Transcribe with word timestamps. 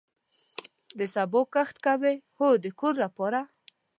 د 0.97 0.99
سبو 1.15 1.41
کښت 1.53 1.75
کوئ؟ 1.85 2.15
هو، 2.37 2.49
د 2.63 2.65
کور 2.79 2.93
لپاره 3.03 3.39